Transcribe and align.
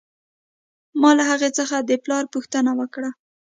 ما 1.01 1.11
له 1.17 1.23
هغې 1.31 1.49
څخه 1.59 1.75
د 1.79 1.91
پلار 2.03 2.23
پوښتنه 2.33 2.71
وکړه 2.79 3.09